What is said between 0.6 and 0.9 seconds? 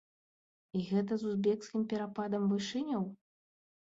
І